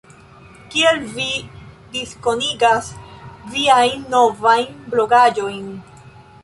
[0.75, 1.25] Kiel vi
[1.97, 2.91] diskonigas
[3.53, 5.67] viajn novajn blogaĵojn?